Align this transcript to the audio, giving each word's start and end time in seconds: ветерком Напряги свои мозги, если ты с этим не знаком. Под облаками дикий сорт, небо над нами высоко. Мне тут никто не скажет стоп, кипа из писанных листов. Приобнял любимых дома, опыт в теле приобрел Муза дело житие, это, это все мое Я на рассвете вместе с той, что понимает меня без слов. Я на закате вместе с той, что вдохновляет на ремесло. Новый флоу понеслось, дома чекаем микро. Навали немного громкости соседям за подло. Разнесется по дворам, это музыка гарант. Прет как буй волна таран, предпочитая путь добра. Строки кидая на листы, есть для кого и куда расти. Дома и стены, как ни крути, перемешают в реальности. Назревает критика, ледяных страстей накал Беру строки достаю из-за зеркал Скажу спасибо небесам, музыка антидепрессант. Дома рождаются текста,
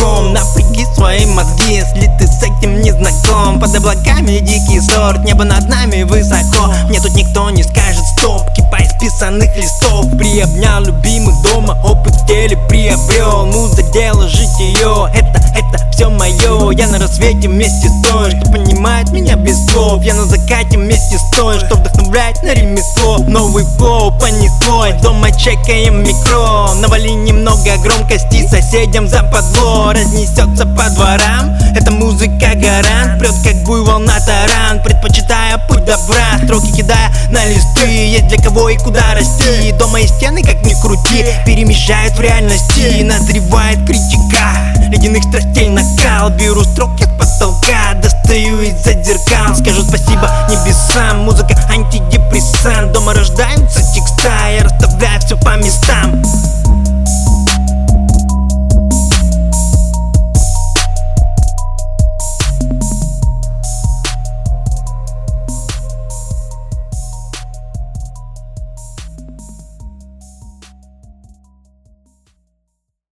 ветерком 0.00 0.32
Напряги 0.32 0.86
свои 0.94 1.26
мозги, 1.26 1.74
если 1.74 2.10
ты 2.18 2.26
с 2.26 2.42
этим 2.42 2.80
не 2.80 2.92
знаком. 2.92 3.60
Под 3.60 3.74
облаками 3.74 4.38
дикий 4.38 4.80
сорт, 4.80 5.24
небо 5.24 5.44
над 5.44 5.68
нами 5.68 6.02
высоко. 6.02 6.72
Мне 6.88 7.00
тут 7.00 7.14
никто 7.14 7.50
не 7.50 7.62
скажет 7.62 8.04
стоп, 8.16 8.42
кипа 8.54 8.76
из 8.82 8.92
писанных 9.00 9.54
листов. 9.56 10.06
Приобнял 10.16 10.82
любимых 10.82 11.34
дома, 11.42 11.78
опыт 11.84 12.14
в 12.14 12.26
теле 12.26 12.56
приобрел 12.68 13.46
Муза 13.46 13.82
дело 13.92 14.28
житие, 14.28 15.08
это, 15.14 15.42
это 15.54 15.90
все 15.90 16.08
мое 16.08 16.70
Я 16.70 16.86
на 16.86 16.98
рассвете 16.98 17.48
вместе 17.48 17.88
с 17.88 18.08
той, 18.08 18.30
что 18.30 18.50
понимает 18.50 19.10
меня 19.10 19.36
без 19.36 19.66
слов. 19.66 20.02
Я 20.02 20.14
на 20.14 20.24
закате 20.24 20.78
вместе 20.78 21.18
с 21.18 21.36
той, 21.36 21.58
что 21.58 21.76
вдохновляет 21.76 21.99
на 22.42 22.54
ремесло. 22.54 23.18
Новый 23.18 23.64
флоу 23.64 24.10
понеслось, 24.18 25.00
дома 25.02 25.30
чекаем 25.30 26.02
микро. 26.02 26.74
Навали 26.74 27.10
немного 27.10 27.76
громкости 27.78 28.46
соседям 28.48 29.08
за 29.08 29.22
подло. 29.22 29.92
Разнесется 29.92 30.66
по 30.66 30.90
дворам, 30.90 31.56
это 31.74 31.90
музыка 31.92 32.54
гарант. 32.54 33.18
Прет 33.20 33.34
как 33.44 33.54
буй 33.64 33.84
волна 33.84 34.18
таран, 34.20 34.82
предпочитая 34.82 35.58
путь 35.68 35.84
добра. 35.84 36.38
Строки 36.44 36.72
кидая 36.72 37.12
на 37.30 37.44
листы, 37.46 37.86
есть 37.86 38.28
для 38.28 38.38
кого 38.38 38.68
и 38.70 38.76
куда 38.76 39.14
расти. 39.14 39.72
Дома 39.78 40.00
и 40.00 40.06
стены, 40.06 40.42
как 40.42 40.64
ни 40.64 40.74
крути, 40.80 41.24
перемешают 41.46 42.14
в 42.14 42.20
реальности. 42.20 43.02
Назревает 43.02 43.86
критика, 43.86 44.74
ледяных 44.90 45.22
страстей 45.24 45.68
накал 45.68 46.30
Беру 46.30 46.64
строки 46.64 47.09
достаю 48.30 48.60
из-за 48.60 48.92
зеркал 49.02 49.56
Скажу 49.56 49.82
спасибо 49.82 50.30
небесам, 50.48 51.18
музыка 51.18 51.54
антидепрессант. 51.68 52.92
Дома 52.92 53.12
рождаются 53.12 53.80
текста, 53.92 53.99